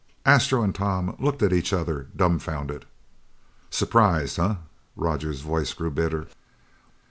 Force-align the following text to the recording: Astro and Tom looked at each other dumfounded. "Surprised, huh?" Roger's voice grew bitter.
Astro 0.25 0.63
and 0.63 0.73
Tom 0.73 1.15
looked 1.19 1.43
at 1.43 1.53
each 1.53 1.71
other 1.71 2.07
dumfounded. 2.15 2.85
"Surprised, 3.69 4.37
huh?" 4.37 4.55
Roger's 4.95 5.41
voice 5.41 5.73
grew 5.75 5.91
bitter. 5.91 6.25